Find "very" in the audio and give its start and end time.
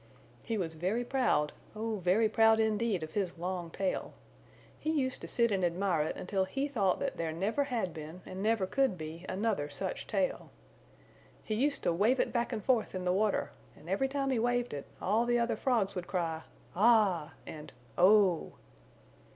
0.73-1.05, 1.97-2.27